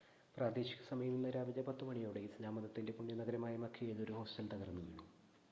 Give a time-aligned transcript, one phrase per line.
[0.35, 5.05] പ്രാദേശിക സമയം ഇന്ന് രാവിലെ 10 മണിയോടെ ഇസ്‌ലാം മതത്തിൻ്റെ പുണ്യനഗരമായ മക്കയിൽ ഒരു ഹോസ്റ്റൽ തകർന്നുവീണു